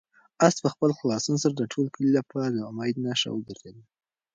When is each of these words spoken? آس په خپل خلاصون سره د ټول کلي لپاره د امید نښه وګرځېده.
آس 0.47 0.55
په 0.63 0.69
خپل 0.73 0.91
خلاصون 0.99 1.35
سره 1.43 1.53
د 1.57 1.63
ټول 1.73 1.85
کلي 1.95 2.11
لپاره 2.17 2.49
د 2.51 2.57
امید 2.69 2.95
نښه 3.05 3.29
وګرځېده. 3.33 3.83